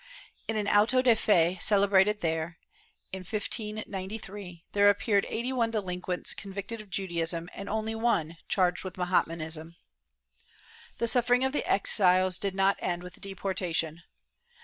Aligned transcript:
In 0.47 0.55
an 0.55 0.67
auto 0.67 1.03
de 1.03 1.15
fe 1.15 1.59
celebrated 1.61 2.21
there, 2.21 2.57
in 3.13 3.19
1593, 3.19 4.65
there 4.71 4.89
appeared 4.89 5.27
eighty 5.29 5.53
one 5.53 5.69
delinquents 5.69 6.33
convicted 6.33 6.81
of 6.81 6.89
Judaism 6.89 7.47
and 7.53 7.69
only 7.69 7.93
one 7.93 8.37
charged 8.47 8.83
with 8.83 8.97
Mahometanism.^ 8.97 9.75
The 10.97 11.07
sufferings 11.07 11.45
of 11.45 11.51
the 11.53 11.71
exiles 11.71 12.39
did 12.39 12.55
not 12.55 12.77
end 12.79 13.03
with 13.03 13.21
deportation. 13.21 14.01